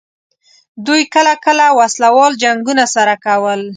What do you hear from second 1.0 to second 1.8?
کله کله